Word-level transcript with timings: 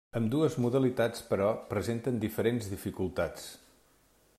Ambdues 0.19 0.55
modalitats, 0.63 1.21
però, 1.33 1.51
presenten 1.75 2.19
diferents 2.25 2.71
dificultats. 2.75 3.49